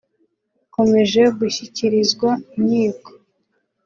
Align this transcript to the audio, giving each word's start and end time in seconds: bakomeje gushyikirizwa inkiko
bakomeje 0.55 1.21
gushyikirizwa 1.37 2.29
inkiko 2.57 3.09